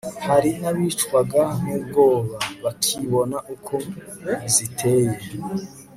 hari 0.27 0.49
n'abicwaga 0.61 1.43
n'ubwoba, 1.63 2.37
bakibona 2.63 3.37
uko 3.53 3.75
ziteye 4.53 5.17